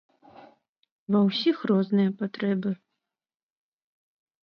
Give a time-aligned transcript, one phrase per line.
[1.17, 2.71] Ва ўсіх розныя патрэбы.